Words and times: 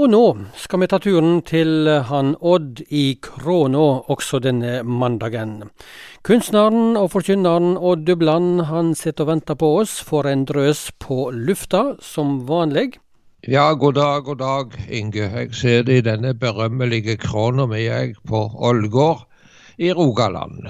Og 0.00 0.08
nå 0.08 0.20
skal 0.56 0.80
vi 0.80 0.86
ta 0.88 0.96
turen 0.96 1.42
til 1.44 1.84
han 2.08 2.30
Odd 2.40 2.78
i 2.88 3.18
Kråna 3.20 3.82
også 4.08 4.38
denne 4.40 4.78
mandagen. 4.80 5.68
Kunstneren 6.24 6.96
og 6.96 7.10
forkynneren 7.12 7.74
Odd 7.76 8.06
Dubland 8.08 8.62
han 8.70 8.94
sitter 8.96 9.26
og 9.26 9.32
venter 9.34 9.60
på 9.60 9.68
oss 9.82 9.98
for 10.00 10.24
en 10.24 10.46
drøs 10.48 10.86
på 11.04 11.28
lufta, 11.36 11.98
som 12.00 12.38
vanlig. 12.48 12.94
Ja, 13.44 13.74
god 13.76 14.00
dag, 14.00 14.24
god 14.24 14.40
dag, 14.40 14.80
Inge. 14.88 15.28
Jeg 15.52 15.84
det 15.84 15.98
i 15.98 16.06
denne 16.08 16.32
berømmelige 16.32 17.18
Kråna 17.20 17.68
mi, 17.68 17.84
jeg, 17.84 18.16
på 18.24 18.46
Ålgård 18.56 19.26
i 19.80 19.92
Rogaland. 19.96 20.66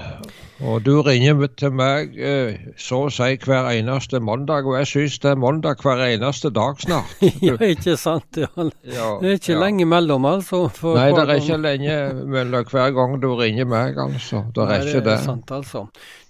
Og 0.61 0.83
du 0.85 1.01
ringer 1.03 1.47
til 1.57 1.73
meg 1.73 2.13
eh, 2.21 2.59
så 2.79 3.07
å 3.07 3.13
si 3.13 3.33
hver 3.41 3.71
eneste 3.73 4.21
mandag, 4.23 4.67
og 4.69 4.77
jeg 4.77 4.89
syns 4.91 5.17
det 5.23 5.31
er 5.33 5.41
mandag 5.41 5.81
hver 5.81 6.03
eneste 6.05 6.51
dag 6.53 6.77
snart. 6.83 7.15
ja, 7.47 7.57
ikke 7.57 7.97
sant. 7.99 8.37
Ja. 8.37 8.51
Det 8.53 9.33
er 9.33 9.39
ikke 9.39 9.55
ja. 9.55 9.61
lenge 9.63 9.89
mellom, 9.89 10.29
altså. 10.29 10.67
Nei, 10.93 11.09
det 11.17 11.25
er 11.25 11.33
ikke 11.41 11.59
lenge 11.63 11.97
mellom 12.37 12.69
hver 12.69 12.93
gang 12.99 13.17
du 13.23 13.31
ringer 13.41 13.71
meg, 13.73 13.99
altså. 14.05 14.45
Det 14.53 14.67
er 14.67 14.75
Nei, 14.75 14.81
ikke 14.85 15.01
det. 15.01 15.07
det. 15.09 15.17
Er 15.17 15.25
sant, 15.31 15.55
altså. 15.57 15.87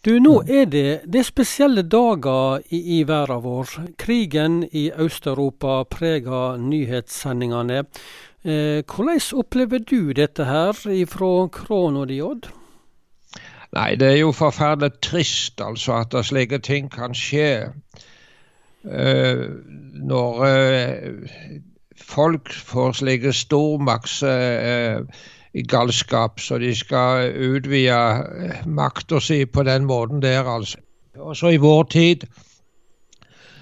Du, 0.07 0.15
nå 0.23 0.39
er 0.47 0.71
det, 0.73 0.87
det 1.11 1.21
er 1.21 1.27
spesielle 1.27 1.85
dager 1.85 2.63
i, 2.71 2.81
i 2.97 3.03
verden 3.09 3.43
vår. 3.45 3.75
Krigen 4.01 4.63
i 4.71 4.87
Øst-Europa 4.95 5.83
preger 5.91 6.57
nyhetssendingene. 6.63 7.83
Eh, 8.41 8.81
hvordan 8.87 9.21
opplever 9.37 9.83
du 9.85 10.15
dette 10.17 10.47
her 10.49 10.79
ifra 10.95 11.35
krona 11.53 12.07
di, 12.09 12.23
Odd? 12.25 12.49
Nei, 13.73 13.95
det 13.95 14.09
er 14.09 14.17
jo 14.19 14.33
forferdelig 14.35 14.93
trist 15.03 15.61
altså 15.63 15.93
at 16.03 16.27
slike 16.27 16.59
ting 16.59 16.91
kan 16.91 17.15
skje. 17.15 17.71
Uh, 18.83 19.47
når 20.11 20.41
uh, 20.41 21.13
folk 22.01 22.53
får 22.53 22.93
slike 23.03 23.33
stormaktsgalskap, 23.37 26.33
uh, 26.33 26.41
så 26.43 26.59
de 26.59 26.75
skal 26.75 27.33
utvide 27.37 28.25
makta 28.67 29.21
si 29.21 29.45
på 29.45 29.63
den 29.69 29.85
måten 29.85 30.23
der, 30.23 30.45
altså. 30.49 30.79
Også 31.21 31.49
i 31.53 31.61
vår 31.61 31.83
tid, 31.93 32.25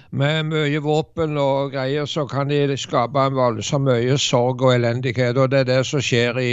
med 0.09 0.49
mye 0.49 0.81
våpen 0.81 1.37
og 1.37 1.73
greier, 1.73 2.07
så 2.09 2.25
kan 2.29 2.49
de 2.49 2.77
skape 2.77 3.25
en 3.29 3.37
voldsom 3.37 3.85
mye 3.85 4.17
sorg 4.17 4.63
og 4.65 4.75
elendighet. 4.75 5.37
Og 5.37 5.51
det 5.51 5.63
er 5.63 5.67
det 5.69 5.81
som 5.87 6.01
skjer 6.03 6.39
i, 6.41 6.51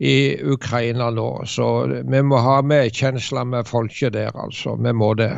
i 0.00 0.16
Ukraina 0.40 1.10
nå. 1.12 1.30
Så 1.48 1.70
vi 2.00 2.22
må 2.22 2.40
ha 2.44 2.60
medkjensler 2.64 3.44
med 3.44 3.68
folket 3.68 4.16
der, 4.16 4.32
altså. 4.34 4.76
Vi 4.80 4.92
må 4.92 5.12
det. 5.20 5.32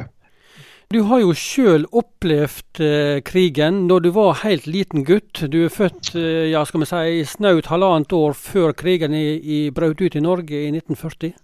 Du 0.94 1.00
har 1.08 1.18
jo 1.18 1.32
sjøl 1.34 1.82
opplevd 1.90 2.78
eh, 2.78 3.16
krigen 3.26 3.88
når 3.88 4.04
du 4.04 4.12
var 4.14 4.44
helt 4.44 4.68
liten 4.70 5.02
gutt. 5.08 5.42
Du 5.50 5.64
er 5.64 5.72
født 5.74 6.12
eh, 6.14 6.46
ja, 6.52 6.62
skal 6.62 6.84
vi 6.84 6.86
si, 6.86 7.24
snaut 7.26 7.66
halvannet 7.72 8.14
år 8.14 8.38
før 8.38 8.70
krigen 8.78 9.16
i, 9.18 9.40
i 9.42 9.58
brøt 9.74 9.98
ut 9.98 10.14
i 10.14 10.22
Norge 10.22 10.54
i 10.54 10.70
1940. 10.70 11.34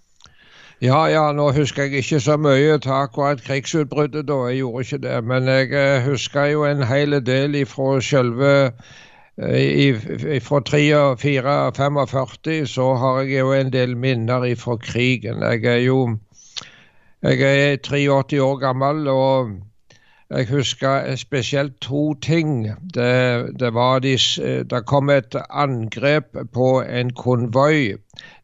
Ja, 0.82 1.04
ja, 1.06 1.28
nå 1.30 1.44
husker 1.54 1.86
jeg 1.86 2.02
ikke 2.02 2.18
så 2.18 2.34
mye 2.42 2.72
av 2.74 2.86
akkurat 2.96 3.42
krigsutbruddet 3.46 4.26
da, 4.26 4.38
jeg 4.50 4.64
gjorde 4.64 4.80
ikke 4.82 4.98
det. 5.04 5.18
Men 5.30 5.46
jeg 5.46 5.68
eh, 5.78 6.02
husker 6.02 6.48
jo 6.50 6.64
en 6.66 6.82
hel 6.82 7.14
del 7.22 7.54
ifra 7.60 8.00
selve 8.02 8.50
fra 10.42 10.58
44 11.22 12.66
så 12.66 12.88
har 12.98 13.20
jeg 13.22 13.38
jo 13.38 13.52
en 13.52 13.70
del 13.72 13.94
minner 13.96 14.48
fra 14.58 14.76
krigen. 14.76 15.42
Jeg 15.42 15.64
er 15.64 15.78
jo 15.86 16.18
jeg 17.22 17.40
er 17.40 17.76
83 17.76 18.40
år 18.42 18.58
gammel, 18.58 19.08
og 19.08 19.54
jeg 20.38 20.48
husker 20.48 21.16
spesielt 21.16 21.80
to 21.80 22.14
ting. 22.14 22.68
Det, 22.94 23.60
det, 23.60 23.72
de, 24.02 24.16
det 24.70 24.86
kom 24.86 25.10
et 25.10 25.36
angrep 25.50 26.36
på 26.52 26.80
en 26.80 27.12
konvoi. 27.12 27.96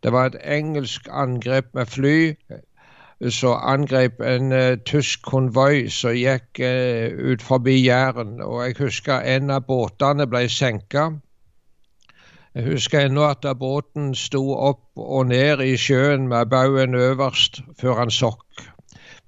Det 0.02 0.12
var 0.12 0.26
et 0.26 0.40
engelsk 0.44 1.08
angrep 1.10 1.74
med 1.74 1.86
fly 1.86 2.34
så 3.30 3.52
angrep 3.52 4.20
en 4.20 4.52
uh, 4.52 4.78
tysk 4.86 5.22
konvoi 5.26 5.88
som 5.90 6.14
gikk 6.14 6.60
uh, 6.62 7.32
ut 7.32 7.42
forbi 7.42 7.80
Jæren. 7.82 8.38
Og 8.42 8.62
jeg 8.66 8.76
husker 8.78 9.24
en 9.26 9.50
av 9.50 9.66
båtene 9.66 10.26
ble 10.30 10.44
senka. 10.48 11.08
Jeg 12.54 12.64
husker 12.64 13.06
ennå 13.06 13.26
at 13.28 13.46
båten 13.58 14.14
sto 14.18 14.42
opp 14.54 14.98
og 14.98 15.28
ned 15.30 15.60
i 15.62 15.76
sjøen 15.76 16.28
med 16.28 16.50
baugen 16.50 16.94
øverst 16.94 17.60
før 17.80 18.04
han 18.04 18.10
sokk. 18.10 18.47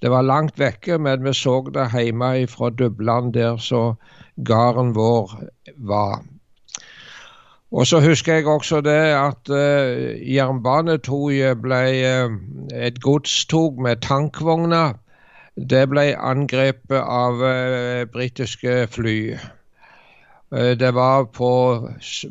Det 0.02 0.10
var 0.10 0.24
langt 0.24 0.58
vekke, 0.58 0.98
men 0.98 1.24
vi 1.24 1.32
så 1.36 1.60
det 1.74 1.90
hjemme 1.92 2.46
fra 2.48 2.70
Dubland, 2.70 3.34
der 3.36 3.56
så 3.60 3.94
gården 4.44 4.94
vår 4.96 5.34
var. 5.76 6.22
Og 7.70 7.86
så 7.86 8.00
husker 8.00 8.34
jeg 8.34 8.46
også 8.46 8.80
det 8.80 8.98
at 9.14 9.50
uh, 9.52 10.34
jernbanetoget 10.34 11.60
ble 11.62 11.82
uh, 12.02 12.32
et 12.74 12.98
godstog 13.02 13.78
med 13.82 14.00
tankvogner. 14.02 14.96
Det 15.70 15.84
ble 15.92 16.08
angrepet 16.16 16.98
av 16.98 17.38
uh, 17.44 18.08
britiske 18.12 18.86
fly. 18.90 19.20
det 20.50 20.94
var 20.94 21.28
på 21.30 21.48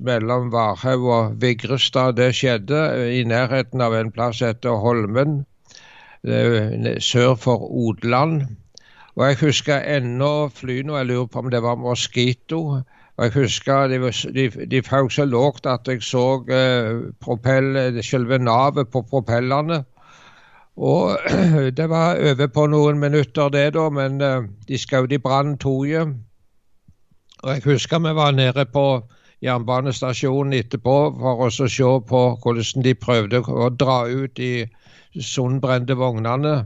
mellom 0.04 0.50
Varhaug 0.52 1.06
og 1.08 1.36
Vigrestad 1.42 2.18
det 2.18 2.34
skjedde, 2.36 2.82
i 3.16 3.24
nærheten 3.24 3.80
av 3.82 3.96
en 3.96 4.12
plass 4.12 4.42
etter 4.44 4.76
Holmen, 4.76 5.46
sør 6.24 7.36
for 7.36 7.64
Odland. 7.72 8.42
Og 9.16 9.28
jeg 9.28 9.38
husker 9.42 9.84
ennå 9.98 10.50
flyene, 10.54 10.98
jeg 10.98 11.06
lurer 11.06 11.28
på 11.28 11.40
om 11.40 11.50
det 11.52 11.62
var 11.64 11.76
Mosquito 11.76 12.82
og 13.20 13.26
jeg 13.26 13.34
husker 13.34 13.88
de, 13.92 13.98
de, 14.32 14.66
de 14.72 14.80
føk 14.82 15.12
så 15.12 15.26
lågt 15.28 15.66
at 15.68 15.88
jeg 15.92 16.00
så 16.08 16.40
eh, 16.56 17.02
propell, 17.20 17.76
selve 18.04 18.38
navet 18.40 18.88
på 18.88 19.02
propellene. 19.02 19.82
Og 20.78 21.18
det 21.78 21.90
var 21.92 22.16
over 22.16 22.48
på 22.48 22.66
noen 22.72 23.00
minutter, 23.00 23.50
det, 23.52 23.74
da, 23.76 23.90
men 23.92 24.22
eh, 24.24 24.48
de 24.70 24.80
skjøt 24.80 25.12
i 25.12 25.20
brann 25.20 25.58
toget. 25.60 26.16
Og 27.44 27.52
jeg 27.52 27.66
husker 27.66 28.00
vi 28.08 28.16
var 28.16 28.32
nede 28.32 28.66
på 28.72 28.86
jernbanestasjonen 29.44 30.56
etterpå 30.56 30.96
for 31.20 31.44
å 31.44 31.52
se 31.52 31.92
på 32.08 32.24
hvordan 32.40 32.88
de 32.88 32.96
prøvde 32.96 33.44
å 33.44 33.68
dra 33.76 34.06
ut 34.08 34.32
de 34.40 34.54
sundbrente 35.16 35.96
vognene. 35.98 36.66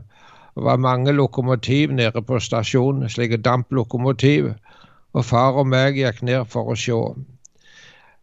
Det 0.54 0.62
var 0.62 0.78
mange 0.78 1.12
lokomotiv 1.12 1.92
nede 1.92 2.22
på 2.22 2.38
stasjonen, 2.40 3.08
slike 3.10 3.40
damplokomotiv 3.42 4.52
og 5.14 5.24
far 5.24 5.58
og 5.58 5.66
meg 5.70 5.98
gikk 5.98 6.22
ned 6.26 6.50
for 6.50 6.72
å 6.72 6.76
se. 6.78 6.98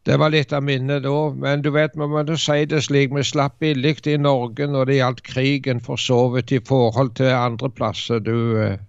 Det 0.08 0.18
var 0.18 0.32
litt 0.34 0.54
av 0.54 0.64
minnet 0.66 1.04
da, 1.06 1.18
men 1.38 1.62
du 1.62 1.70
vet, 1.76 1.94
vi 1.94 2.08
må 2.10 2.24
si 2.40 2.64
det 2.66 2.80
slik, 2.88 3.12
vi 3.14 3.24
slapp 3.24 3.60
billig 3.62 4.00
i 4.10 4.18
Norge 4.18 4.66
når 4.68 4.90
det 4.90 4.96
gjaldt 4.98 5.22
krigen, 5.28 5.82
for 5.84 6.02
så 6.02 6.24
vidt 6.34 6.52
i 6.52 6.62
forhold 6.66 7.14
til 7.20 7.30
andre 7.36 7.70
plasser, 7.70 8.20
du 8.20 8.58
eh, 8.64 8.80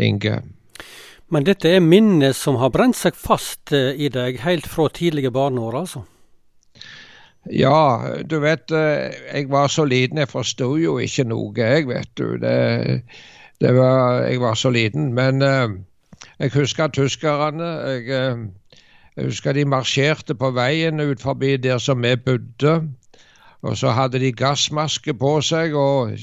Inge. 0.00 0.40
Men 1.30 1.46
dette 1.46 1.70
er 1.70 1.84
minnet 1.84 2.34
som 2.34 2.58
har 2.58 2.72
brent 2.74 2.98
seg 2.98 3.14
fast 3.14 3.70
eh, 3.76 3.94
i 3.94 4.08
deg 4.10 4.40
helt 4.42 4.66
fra 4.66 4.88
tidlige 4.90 5.30
barneår, 5.30 5.76
altså? 5.84 6.02
Ja, 7.48 8.00
du 8.28 8.36
vet, 8.42 8.68
eh, 8.70 9.14
jeg 9.32 9.46
var 9.48 9.70
så 9.72 9.84
liten, 9.88 10.18
jeg 10.18 10.28
forsto 10.28 10.74
jo 10.76 10.98
ikke 11.00 11.24
noe, 11.24 11.54
jeg, 11.56 11.86
vet 11.88 12.10
du. 12.20 12.36
Det, 12.36 13.02
det 13.60 13.72
var, 13.76 14.26
jeg 14.28 14.40
var 14.40 14.58
så 14.60 14.70
liten. 14.70 15.14
Men 15.16 15.40
jeg 16.40 16.52
husker 16.54 16.88
tyskerne. 16.88 17.64
Jeg, 17.64 18.08
eh, 18.08 18.38
jeg, 19.16 19.24
husker 19.24 19.52
de 19.52 19.64
marsjerte 19.64 20.34
på 20.34 20.50
veien 20.56 21.00
ut 21.00 21.20
forbi 21.20 21.56
der 21.56 21.78
som 21.78 22.02
vi 22.02 22.16
bodde. 22.16 22.80
Og 23.60 23.76
så 23.76 23.90
hadde 23.92 24.18
de 24.22 24.32
gassmaske 24.32 25.12
på 25.20 25.34
seg, 25.44 25.74
og 25.76 26.14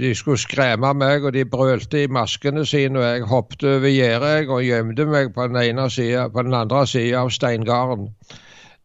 de 0.00 0.14
skulle 0.16 0.40
skremme 0.40 0.94
meg, 0.96 1.24
og 1.24 1.34
de 1.34 1.44
brølte 1.44 2.02
i 2.02 2.08
maskene 2.08 2.64
sine, 2.66 2.98
og 2.98 3.04
jeg 3.04 3.26
hoppet 3.28 3.66
over 3.68 3.92
gjerdet 3.92 4.48
og 4.48 4.64
gjemte 4.64 5.04
meg 5.04 5.34
på 5.34 5.44
den, 5.50 5.60
ene 5.60 5.90
siden, 5.90 6.32
på 6.32 6.46
den 6.46 6.56
andre 6.56 6.86
sida 6.88 7.20
av 7.20 7.34
steingarden. 7.36 8.08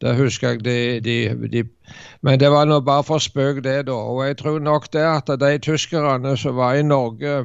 Det 0.01 0.15
husker 0.17 0.55
jeg 0.55 0.63
de, 0.65 0.99
de, 1.05 1.49
de, 1.51 1.63
Men 2.21 2.39
det 2.39 2.49
var 2.51 2.65
nå 2.65 2.79
bare 2.81 3.03
for 3.05 3.21
spøk, 3.21 3.63
det, 3.63 3.85
da. 3.87 3.93
Og 3.93 4.23
jeg 4.27 4.37
tror 4.37 4.59
nok 4.59 4.89
det 4.93 5.05
at 5.05 5.29
de 5.39 5.57
tyskerne 5.61 6.37
som 6.37 6.55
var 6.57 6.79
i 6.79 6.83
Norge 6.85 7.35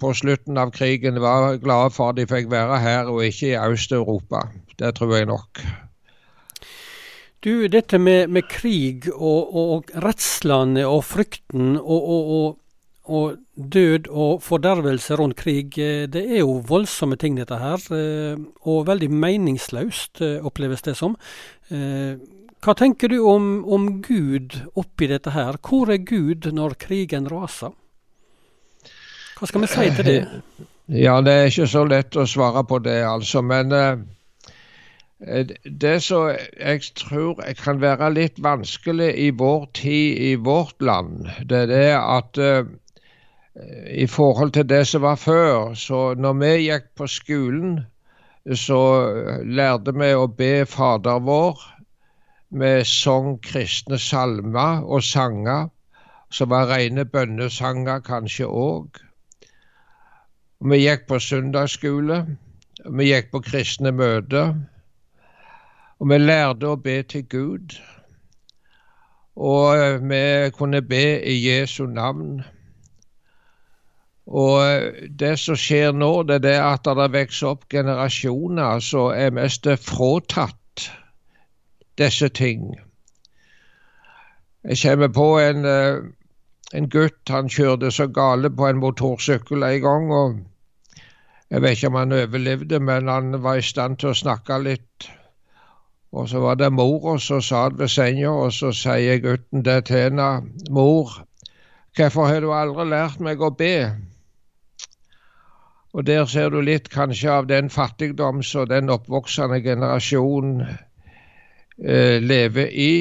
på 0.00 0.12
slutten 0.12 0.58
av 0.60 0.72
krigen 0.74 1.20
var 1.22 1.56
glade 1.62 1.92
for 1.94 2.12
at 2.12 2.18
de 2.18 2.26
fikk 2.28 2.50
være 2.52 2.80
her 2.82 3.08
og 3.12 3.22
ikke 3.24 3.54
i 3.54 3.60
Øst-Europa. 3.60 4.42
Det 4.78 4.94
tror 4.98 5.14
jeg 5.16 5.30
nok. 5.30 5.62
Du, 7.44 7.66
dette 7.72 7.98
med, 7.98 8.28
med 8.28 8.42
krig 8.52 9.08
og, 9.14 9.54
og 9.56 9.92
redslene 10.04 10.84
og 10.84 11.04
frykten 11.08 11.78
og, 11.78 12.02
og, 12.02 12.34
og, 12.40 12.58
død 13.08 14.08
og 14.08 14.42
fordervelse 14.42 15.14
rundt 15.14 15.36
krig, 15.36 15.78
eh, 15.78 16.06
det 16.06 16.22
er 16.30 16.38
jo 16.38 16.62
voldsomme 16.66 17.16
ting, 17.16 17.36
dette 17.36 17.56
her. 17.58 17.78
Eh, 17.90 18.36
og 18.62 18.86
veldig 18.86 19.10
meningsløst, 19.10 20.20
eh, 20.20 20.44
oppleves 20.44 20.82
det 20.82 20.96
som. 20.96 21.16
Hva 22.60 22.74
tenker 22.74 23.08
du 23.08 23.22
om, 23.24 23.64
om 23.64 24.02
Gud 24.02 24.66
oppi 24.76 25.06
dette 25.06 25.30
her? 25.30 25.56
Hvor 25.62 25.88
er 25.88 25.98
Gud 25.98 26.52
når 26.52 26.74
krigen 26.78 27.28
raser? 27.30 27.70
Hva 29.38 29.46
skal 29.46 29.60
vi 29.60 29.66
si 29.66 29.90
til 29.96 30.04
det? 30.04 30.26
Ja, 30.90 31.20
det 31.22 31.32
er 31.32 31.44
ikke 31.46 31.68
så 31.70 31.84
lett 31.86 32.16
å 32.18 32.26
svare 32.26 32.64
på 32.66 32.80
det, 32.82 33.04
altså. 33.06 33.42
Men 33.42 33.70
Det 35.62 36.02
som 36.02 36.32
jeg 36.58 36.80
tror 36.98 37.38
kan 37.62 37.80
være 37.80 38.10
litt 38.10 38.42
vanskelig 38.42 39.14
i 39.14 39.30
vår 39.30 39.68
tid 39.72 40.18
i 40.18 40.34
vårt 40.34 40.82
land, 40.82 41.30
det 41.46 41.70
er 41.70 41.94
at 42.00 42.34
i 43.90 44.06
forhold 44.06 44.52
til 44.52 44.68
det 44.68 44.86
som 44.86 45.02
var 45.02 45.14
før. 45.14 45.74
Så 45.74 46.14
når 46.14 46.32
vi 46.32 46.52
gikk 46.68 46.86
på 46.96 47.06
skolen, 47.06 47.80
så 48.54 48.80
lærte 49.44 49.94
vi 49.94 50.14
å 50.14 50.26
be 50.26 50.66
Fader 50.66 51.20
vår. 51.26 51.60
Vi 52.50 52.70
sang 52.84 53.36
kristne 53.42 53.98
salmer 53.98 54.82
og 54.82 55.02
sanger, 55.02 55.68
som 56.30 56.50
var 56.50 56.70
rene 56.70 57.04
bønnesanger 57.04 58.02
kanskje 58.06 58.46
òg. 58.46 59.02
Vi 60.60 60.82
gikk 60.82 61.06
på 61.08 61.18
søndagsskole. 61.18 62.24
Vi 62.86 63.10
gikk 63.10 63.30
på 63.32 63.42
kristne 63.44 63.92
møter. 63.92 64.54
Og 66.00 66.08
vi 66.10 66.18
lærte 66.18 66.70
å 66.70 66.80
be 66.80 67.02
til 67.02 67.26
Gud. 67.28 67.76
Og 69.36 70.00
vi 70.10 70.50
kunne 70.56 70.82
be 70.82 71.04
i 71.24 71.36
Jesu 71.44 71.86
navn. 71.86 72.42
Og 74.30 74.92
det 75.18 75.32
som 75.42 75.56
skjer 75.58 75.90
nå, 75.92 76.22
det 76.22 76.36
er 76.38 76.44
det 76.44 76.58
at 76.62 76.86
det 76.86 77.08
vokser 77.10 77.50
opp 77.50 77.64
generasjoner 77.72 78.78
som 78.84 79.10
er 79.10 79.34
mest 79.34 79.66
fratatt 79.82 80.86
disse 81.98 82.28
ting. 82.28 82.70
Jeg 84.64 84.78
kommer 84.82 85.08
på 85.08 85.38
en, 85.38 85.64
eh, 85.64 85.98
en 86.74 86.88
gutt, 86.88 87.28
han 87.28 87.48
kjørte 87.48 87.90
så 87.90 88.06
gale 88.06 88.50
på 88.50 88.68
en 88.68 88.78
motorsykkel 88.78 89.62
en 89.62 89.80
gang. 89.82 90.12
og 90.12 90.40
Jeg 91.50 91.62
vet 91.62 91.70
ikke 91.70 91.86
om 91.86 91.94
han 91.94 92.12
overlevde, 92.12 92.80
men 92.80 93.08
han 93.08 93.42
var 93.42 93.54
i 93.54 93.62
stand 93.62 93.96
til 93.98 94.08
å 94.08 94.14
snakke 94.14 94.62
litt. 94.62 95.10
Og 96.12 96.28
så 96.28 96.38
var 96.38 96.54
det 96.54 96.72
mora 96.72 97.18
som 97.18 97.42
satt 97.42 97.78
ved 97.78 97.88
senga, 97.88 98.30
og 98.30 98.52
så 98.52 98.72
sier 98.72 99.18
gutten 99.18 99.64
det 99.64 99.84
til 99.84 99.96
henne. 99.96 100.42
Mor, 100.70 101.10
hvorfor 101.96 102.26
har 102.26 102.40
du 102.40 102.52
aldri 102.52 102.84
lært 102.84 103.20
meg 103.20 103.40
å 103.40 103.50
be? 103.50 104.09
Og 105.92 106.06
der 106.06 106.24
ser 106.30 106.52
du 106.54 106.60
litt 106.62 106.88
kanskje 106.92 107.30
av 107.32 107.48
den 107.50 107.70
fattigdom 107.70 108.44
som 108.46 108.68
den 108.70 108.92
oppvoksende 108.94 109.58
generasjon 109.64 110.60
eh, 110.62 112.20
lever 112.22 112.70
i. 112.70 112.92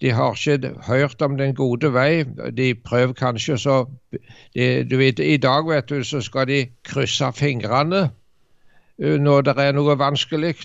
De 0.00 0.10
har 0.12 0.34
ikke 0.34 0.72
hørt 0.88 1.22
om 1.22 1.36
den 1.38 1.54
gode 1.54 1.92
vei. 1.94 2.24
De 2.52 2.74
prøver 2.74 3.14
kanskje 3.14 3.58
så 3.58 3.76
de, 4.10 4.84
du 4.84 4.96
vet, 4.98 5.18
I 5.18 5.36
dag 5.36 5.68
vet 5.68 5.88
du, 5.88 6.02
så 6.04 6.20
skal 6.20 6.48
de 6.50 6.66
krysse 6.84 7.30
fingrene 7.32 8.08
eh, 8.98 9.16
når 9.20 9.46
det 9.46 9.56
er 9.62 9.78
noe 9.78 9.98
vanskelig. 9.98 10.56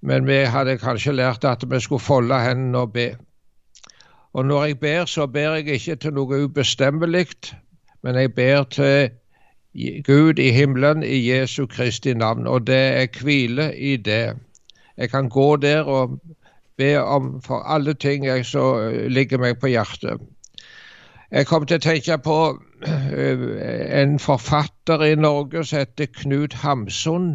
Men 0.00 0.26
vi 0.26 0.40
hadde 0.48 0.80
kanskje 0.80 1.12
lært 1.12 1.44
at 1.44 1.64
vi 1.68 1.80
skulle 1.80 2.02
folde 2.02 2.40
hendene 2.40 2.78
og 2.78 2.92
be. 2.96 3.10
Og 4.34 4.46
når 4.46 4.64
jeg 4.64 4.80
ber, 4.80 5.04
så 5.04 5.26
ber 5.26 5.60
jeg 5.60 5.76
ikke 5.76 5.96
til 5.96 6.16
noe 6.16 6.40
ubestemmelig, 6.44 7.28
men 8.02 8.16
jeg 8.18 8.32
ber 8.34 8.64
til 8.64 9.12
Gud 10.04 10.38
i 10.38 10.50
himmelen 10.54 11.02
i 11.02 11.18
Jesu 11.30 11.66
Kristi 11.66 12.14
navn, 12.14 12.46
og 12.46 12.66
det 12.66 12.82
er 13.02 13.22
hvile 13.22 13.76
i 13.76 13.96
det. 13.96 14.36
Jeg 14.96 15.10
kan 15.10 15.28
gå 15.28 15.56
der 15.56 15.82
og 15.82 16.20
be 16.76 17.02
om 17.02 17.42
for 17.42 17.62
alle 17.66 17.94
ting 17.94 18.26
jeg 18.26 18.46
så 18.46 18.64
eh, 18.80 19.06
ligger 19.10 19.38
meg 19.38 19.58
på 19.58 19.66
hjertet. 19.66 20.22
Jeg 21.30 21.46
kom 21.46 21.66
til 21.66 21.80
å 21.80 21.82
tenke 21.82 22.18
på 22.22 22.38
eh, 22.86 23.44
en 24.00 24.18
forfatter 24.22 25.02
i 25.02 25.14
Norge 25.18 25.64
som 25.64 25.82
heter 25.82 26.10
Knut 26.20 26.54
Hamsun. 26.62 27.28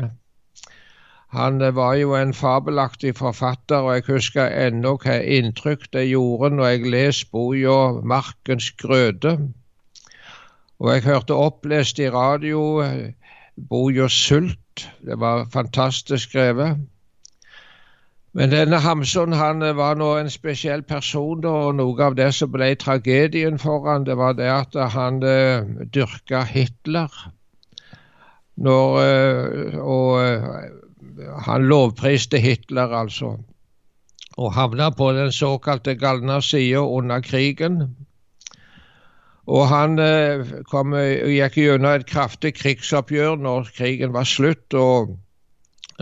Han 1.35 1.61
eh, 1.61 1.75
var 1.75 1.99
jo 1.99 2.15
en 2.15 2.33
fabelaktig 2.33 3.17
forfatter, 3.19 3.83
og 3.83 3.97
jeg 3.97 4.07
husker 4.07 4.55
ennå 4.67 4.95
hva 5.03 5.19
inntrykk 5.19 5.89
det 5.93 6.07
gjorde 6.09 6.55
når 6.55 6.71
jeg 6.71 6.93
leste 6.95 7.31
boka 7.31 7.79
'Markens 7.99 8.71
grøde'. 8.79 9.37
Og 10.79 10.93
jeg 10.93 11.03
hørte 11.03 11.35
opplest 11.35 11.99
i 11.99 12.09
radio 12.09 12.61
Bojo 13.69 14.03
boka 14.03 14.07
'Sult'. 14.07 14.87
Det 15.05 15.19
var 15.19 15.47
fantastisk 15.53 16.29
skrevet. 16.29 16.77
Men 18.33 18.51
denne 18.51 18.77
Hamsun 18.79 19.33
han 19.33 19.61
eh, 19.61 19.75
var 19.75 19.95
nå 19.95 20.17
en 20.17 20.29
spesiell 20.29 20.83
person, 20.83 21.45
og 21.45 21.75
noe 21.75 22.03
av 22.05 22.15
det 22.15 22.29
som 22.33 22.51
ble 22.51 22.75
tragedien 22.75 23.59
for 23.59 23.89
han, 23.89 24.05
det 24.05 24.15
var 24.17 24.37
det 24.37 24.47
at 24.53 24.77
han 24.93 25.23
uh, 25.23 25.65
dyrka 25.93 26.43
Hitler. 26.43 27.09
Når, 28.55 28.99
og 29.79 30.19
han 31.47 31.63
lovpriste 31.63 32.37
Hitler, 32.37 32.91
altså. 32.91 33.37
Og 34.37 34.53
havna 34.53 34.89
på 34.91 35.11
den 35.15 35.31
såkalte 35.31 35.95
galne 35.95 36.41
sida 36.41 36.83
under 36.83 37.21
krigen. 37.23 37.95
Og 39.49 39.65
han 39.71 39.97
eh, 40.01 40.45
kom, 40.69 40.93
eh, 40.93 41.25
gikk 41.33 41.57
gjennom 41.57 41.97
et 41.97 42.07
kraftig 42.09 42.53
krigsoppgjør 42.59 43.39
når 43.41 43.71
krigen 43.73 44.13
var 44.13 44.27
slutt, 44.29 44.75
og 44.77 45.15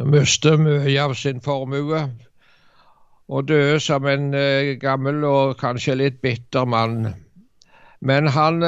mistet 0.04 0.60
mye 0.60 0.96
av 1.00 1.16
sin 1.16 1.40
formue. 1.44 2.02
Og 3.28 3.48
døde 3.48 3.80
som 3.84 4.08
en 4.08 4.34
eh, 4.36 4.74
gammel 4.82 5.24
og 5.28 5.56
kanskje 5.62 5.96
litt 6.02 6.20
bitter 6.24 6.68
mann. 6.68 7.14
Men 8.04 8.28
han, 8.36 8.62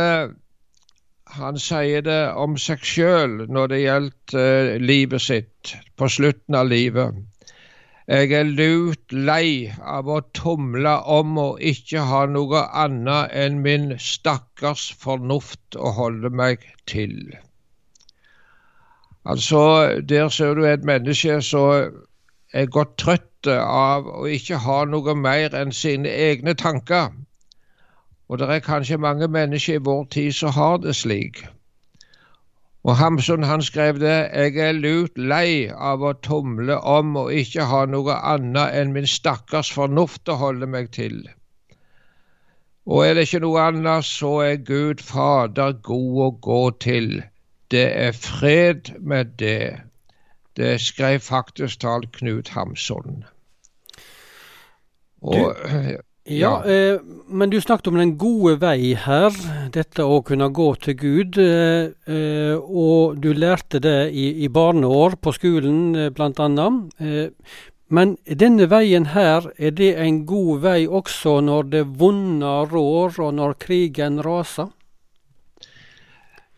han 1.35 1.59
sier 1.61 2.01
det 2.01 2.21
om 2.39 2.55
seg 2.57 2.81
sjøl 2.81 3.43
når 3.51 3.69
det 3.69 3.81
gjaldt 3.83 4.33
livet 4.81 5.21
sitt, 5.21 5.75
på 5.99 6.09
slutten 6.09 6.57
av 6.57 6.71
livet. 6.71 7.19
Jeg 8.09 8.31
er 8.33 8.47
lut 8.57 9.13
lei 9.13 9.69
av 9.85 10.07
å 10.09 10.15
tumle 10.33 10.95
om 11.15 11.35
og 11.37 11.59
ikke 11.71 12.01
ha 12.09 12.23
noe 12.25 12.63
annet 12.83 13.35
enn 13.37 13.59
min 13.61 13.91
stakkars 14.01 14.87
fornuft 15.03 15.77
å 15.77 15.91
holde 15.93 16.31
meg 16.33 16.63
til. 16.89 17.13
Altså, 19.29 19.61
der 20.09 20.33
ser 20.33 20.57
du 20.57 20.65
et 20.65 20.87
menneske 20.89 21.37
som 21.45 22.01
er 22.49 22.73
godt 22.73 22.97
trøtt 22.97 23.51
av 23.53 24.09
å 24.09 24.25
ikke 24.25 24.57
ha 24.65 24.79
noe 24.89 25.13
mer 25.13 25.53
enn 25.61 25.69
sine 25.69 26.09
egne 26.09 26.57
tanker. 26.57 27.13
Og 28.25 28.41
det 28.41 28.49
er 28.49 28.65
kanskje 28.65 28.97
mange 28.97 29.29
mennesker 29.29 29.77
i 29.77 29.85
vår 29.85 30.09
tid 30.17 30.33
som 30.33 30.57
har 30.57 30.81
det 30.81 30.97
slik. 30.97 31.45
Og 32.83 32.95
Hamsun 32.97 33.43
han 33.43 33.61
skrev 33.61 33.99
det 33.99 34.17
Jeg 34.31 34.55
er 34.63 34.77
lut 34.77 35.17
lei 35.17 35.67
av 35.69 36.03
å 36.03 36.13
tumle 36.23 36.77
om 36.79 37.17
og 37.19 37.33
ikke 37.35 37.67
ha 37.67 37.83
noe 37.85 38.15
annet 38.33 38.77
enn 38.79 38.93
min 38.95 39.07
stakkars 39.07 39.71
fornuft 39.75 40.31
å 40.31 40.37
holde 40.39 40.69
meg 40.69 40.91
til. 40.95 41.19
Og 42.89 43.03
er 43.05 43.13
det 43.13 43.27
ikke 43.27 43.43
noe 43.43 43.65
annet, 43.69 44.05
så 44.07 44.31
er 44.45 44.63
Gud 44.65 45.03
Fader 45.05 45.75
god 45.85 46.21
å 46.25 46.29
gå 46.41 46.61
til. 46.81 47.11
Det 47.69 47.85
er 48.07 48.15
fred 48.15 48.95
med 48.99 49.35
det. 49.41 49.83
Det 50.57 50.79
skrev 50.81 51.19
faktisk 51.19 51.83
talt 51.83 52.09
Knut 52.15 52.49
Hamsun. 52.55 53.25
Og, 55.21 55.53
ja, 56.29 56.51
eh, 56.65 56.99
men 57.27 57.49
du 57.49 57.59
snakket 57.61 57.87
om 57.91 57.97
den 57.99 58.15
gode 58.21 58.57
vei 58.61 58.93
her, 58.97 59.33
dette 59.73 60.05
å 60.05 60.21
kunne 60.25 60.49
gå 60.53 60.69
til 60.83 60.97
Gud. 60.99 61.39
Eh, 61.41 61.89
eh, 62.09 62.55
og 62.55 63.19
du 63.21 63.31
lærte 63.33 63.81
det 63.83 64.11
i, 64.13 64.31
i 64.45 64.49
barneår 64.49 65.17
på 65.21 65.33
skolen, 65.35 65.95
eh, 65.95 66.23
annet. 66.45 66.95
Eh, 66.99 67.29
men 67.89 68.17
denne 68.25 68.67
veien 68.69 69.07
her, 69.15 69.49
er 69.57 69.71
det 69.73 69.95
en 69.97 70.23
god 70.29 70.61
vei 70.61 70.81
også 70.85 71.39
når 71.41 71.71
det 71.73 71.85
vonde 71.97 72.51
rår, 72.69 73.17
og 73.17 73.33
når 73.33 73.57
krigen 73.61 74.21
raser? 74.21 74.69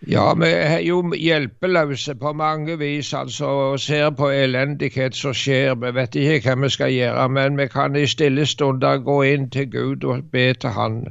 Ja, 0.08 0.34
vi 0.34 0.48
er 0.50 0.80
jo 0.82 1.14
hjelpeløse 1.14 2.16
på 2.16 2.34
mange 2.34 2.78
vis, 2.78 3.14
altså, 3.14 3.46
og 3.46 3.80
ser 3.80 4.10
på 4.10 4.32
elendighet 4.34 5.16
som 5.16 5.34
skjer. 5.38 5.76
Vi 5.78 5.92
vet 5.94 6.18
ikke 6.18 6.56
hva 6.56 6.64
vi 6.64 6.70
skal 6.74 6.94
gjøre, 6.96 7.28
men 7.30 7.58
vi 7.60 7.68
kan 7.70 7.96
i 7.96 8.08
stille 8.10 8.48
stunder 8.50 8.98
gå 8.98 9.20
inn 9.30 9.50
til 9.54 9.70
Gud 9.70 10.04
og 10.10 10.24
be 10.34 10.48
til 10.54 10.74
Han. 10.74 11.04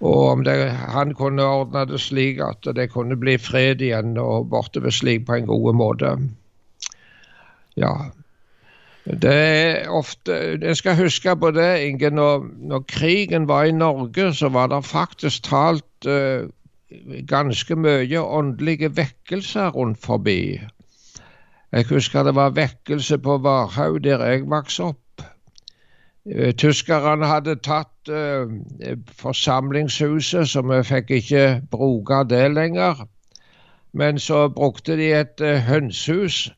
Og 0.00 0.28
om 0.32 0.44
det, 0.44 0.56
han 0.72 1.14
kunne 1.14 1.44
ordne 1.44 1.84
det 1.86 2.00
slik 2.00 2.40
at 2.42 2.66
det 2.76 2.90
kunne 2.90 3.16
bli 3.20 3.36
fred 3.38 3.82
igjen 3.84 4.16
og 4.18 4.48
bortover 4.50 4.90
slik 4.90 5.26
på 5.26 5.36
en 5.36 5.46
god 5.46 5.74
måte. 5.76 6.14
Ja. 7.76 7.92
Det 9.04 9.34
er 9.34 9.88
ofte 9.88 10.32
Jeg 10.60 10.76
skal 10.76 10.96
huske 10.96 11.36
på 11.36 11.50
det, 11.50 11.80
Inge. 11.84 12.10
Når, 12.10 12.46
når 12.58 12.84
krigen 12.88 13.48
var 13.48 13.64
i 13.64 13.72
Norge, 13.72 14.34
så 14.34 14.48
var 14.48 14.66
det 14.66 14.84
faktisk 14.84 15.42
talt 15.42 16.08
uh, 16.08 16.48
ganske 17.28 17.76
mye 17.76 18.20
åndelige 18.20 18.96
vekkelser 18.96 19.70
rundt 19.76 20.00
forbi. 20.02 20.60
Jeg 21.72 21.86
husker 21.86 22.22
det 22.22 22.34
var 22.34 22.50
vekkelse 22.50 23.18
på 23.18 23.38
Varhaug, 23.38 24.04
der 24.04 24.24
jeg 24.26 24.48
vokste 24.50 24.82
opp. 24.90 25.22
Eh, 26.26 26.54
tyskerne 26.54 27.26
hadde 27.26 27.54
tatt 27.62 28.10
uh, 28.10 28.50
forsamlingshuset, 29.22 30.48
så 30.48 30.62
vi 30.66 30.82
fikk 30.84 31.10
ikke 31.10 31.44
bruke 31.70 32.24
det 32.28 32.50
lenger. 32.54 33.06
Men 33.92 34.18
så 34.18 34.48
brukte 34.48 34.96
de 34.98 35.12
et 35.14 35.40
uh, 35.40 35.56
hønsehus 35.68 36.50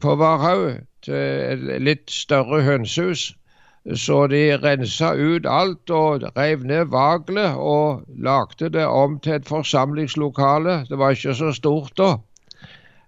på 0.00 0.14
Varhaug, 0.20 0.82
et 1.08 1.62
litt 1.80 2.10
større 2.12 2.60
hønsehus. 2.62 3.30
Så 3.96 4.26
de 4.26 4.56
rensa 4.60 5.14
ut 5.16 5.46
alt 5.48 5.90
og 5.90 6.24
rev 6.36 6.64
ned 6.68 6.90
vaglet 6.92 7.56
og 7.56 8.02
lagde 8.12 8.68
det 8.68 8.84
om 8.86 9.18
til 9.20 9.38
et 9.38 9.48
forsamlingslokale. 9.48 10.84
Det 10.88 10.98
var 10.98 11.16
ikke 11.16 11.34
så 11.34 11.52
stort 11.52 11.96
da. 11.98 12.16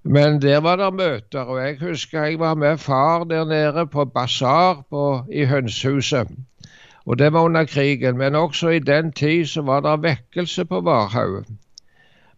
Men 0.05 0.41
der 0.43 0.61
var 0.61 0.77
det 0.77 0.95
møter, 0.95 1.41
og 1.41 1.61
jeg 1.61 1.77
husker 1.81 2.25
jeg 2.25 2.39
var 2.39 2.55
med 2.55 2.79
far 2.79 3.25
der 3.25 3.45
nede 3.45 3.87
på 3.87 4.05
basar 4.05 4.83
i 5.33 5.45
hønsehuset. 5.45 6.29
Og 7.07 7.19
det 7.19 7.33
var 7.33 7.41
under 7.43 7.65
krigen, 7.65 8.19
men 8.19 8.35
også 8.35 8.69
i 8.69 8.79
den 8.79 9.13
tid 9.13 9.47
så 9.47 9.63
var 9.63 9.81
det 9.81 10.03
vekkelse 10.03 10.65
på 10.65 10.81
Varhaug. 10.81 11.45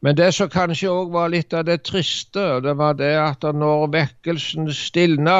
Men 0.00 0.16
det 0.16 0.34
som 0.34 0.50
kanskje 0.52 0.90
òg 0.92 1.12
var 1.12 1.30
litt 1.32 1.54
av 1.54 1.64
det 1.64 1.82
triste, 1.88 2.60
det 2.60 2.76
var 2.76 2.92
det 2.98 3.14
at 3.16 3.44
når 3.54 3.86
vekkelsen 3.92 4.72
stilna 4.72 5.38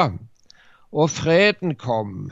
og 0.91 1.09
freden 1.09 1.75
kom, 1.75 2.31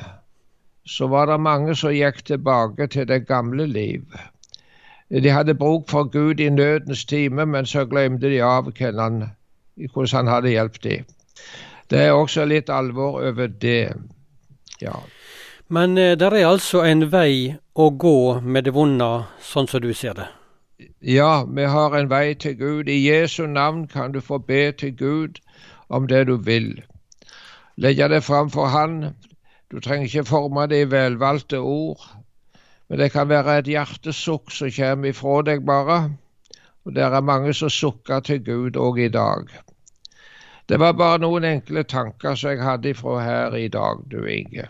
så 0.85 1.07
var 1.07 1.25
det 1.25 1.39
mange 1.39 1.75
som 1.75 1.93
gikk 1.93 2.23
tilbake 2.25 2.87
til 2.87 3.07
det 3.07 3.25
gamle 3.27 3.65
liv. 3.67 4.03
De 5.09 5.29
hadde 5.29 5.55
bruk 5.55 5.89
for 5.89 6.03
Gud 6.03 6.39
i 6.39 6.49
nødens 6.49 7.05
time, 7.05 7.45
men 7.45 7.65
så 7.65 7.85
glemte 7.85 8.29
de 8.29 8.41
av 8.41 8.71
hvordan 8.71 9.33
han 10.13 10.27
hadde 10.27 10.49
hjulpet 10.49 10.83
dem. 10.83 11.05
Det 11.89 11.99
er 12.01 12.11
også 12.11 12.45
litt 12.45 12.69
alvor 12.69 13.21
over 13.21 13.47
det. 13.47 13.93
Ja. 14.81 14.95
Men 15.67 15.97
eh, 15.97 16.17
det 16.17 16.27
er 16.33 16.47
altså 16.47 16.81
en 16.83 17.11
vei 17.11 17.55
å 17.75 17.89
gå 17.89 18.39
med 18.41 18.65
det 18.65 18.73
vonde, 18.73 19.25
sånn 19.41 19.67
som 19.67 19.81
du 19.81 19.93
ser 19.93 20.17
det? 20.17 20.27
Ja, 21.01 21.45
vi 21.45 21.65
har 21.69 21.95
en 21.97 22.09
vei 22.09 22.33
til 22.33 22.55
Gud. 22.57 22.89
I 22.89 22.97
Jesu 23.07 23.45
navn 23.47 23.87
kan 23.87 24.11
du 24.11 24.21
få 24.21 24.37
be 24.37 24.71
til 24.71 24.95
Gud 24.97 25.39
om 25.89 26.07
det 26.07 26.25
du 26.27 26.35
vil. 26.37 26.81
Legge 27.77 28.09
det 28.09 28.23
fram 28.23 28.49
for 28.49 28.67
Han. 28.73 29.13
Du 29.73 29.79
trenger 29.81 30.05
ikke 30.05 30.29
forme 30.29 30.67
det 30.69 30.83
i 30.83 30.89
velvalgte 30.91 31.57
ord, 31.57 32.03
men 32.89 32.99
det 32.99 33.07
kan 33.11 33.25
være 33.29 33.55
et 33.57 33.69
hjertesukk 33.73 34.51
som 34.53 34.69
kommer 34.75 35.09
ifra 35.09 35.39
deg 35.47 35.63
bare. 35.65 35.95
Og 36.85 36.93
det 36.93 37.01
er 37.01 37.25
mange 37.25 37.55
som 37.57 37.71
sukker 37.73 38.21
til 38.21 38.43
Gud 38.45 38.77
òg 38.77 38.99
i 39.01 39.09
dag. 39.09 39.49
Det 40.69 40.77
var 40.77 40.93
bare 40.93 41.23
noen 41.25 41.47
enkle 41.49 41.83
tanker 41.89 42.37
som 42.37 42.53
jeg 42.53 42.61
hadde 42.61 42.93
ifra 42.93 43.17
her 43.25 43.57
i 43.57 43.65
dag, 43.67 44.05
du 44.11 44.21
Inge. 44.29 44.69